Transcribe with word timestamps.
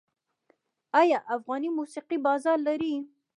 آیا 0.99 1.19
افغاني 1.35 1.69
موسیقي 1.77 2.17
بازار 2.27 2.57
لري؟ 2.67 2.93